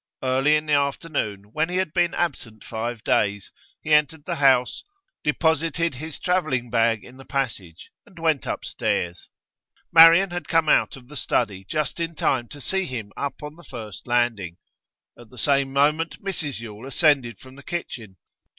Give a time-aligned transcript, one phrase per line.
[0.23, 3.51] Early in the afternoon, when he had been absent five days,
[3.83, 4.83] he entered the house,
[5.23, 9.29] deposited his travelling bag in the passage, and went upstairs.
[9.91, 13.57] Marian had come out of the study just in time to see him up on
[13.57, 14.57] the first landing;
[15.19, 18.17] at the same moment Mrs Yule ascended from the kitchen.